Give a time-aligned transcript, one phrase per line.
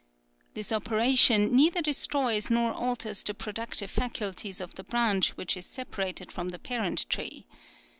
[0.55, 6.31] This operation neither destroys nor alters the productive faculties of the branch which is separated
[6.31, 7.45] from the parent tree.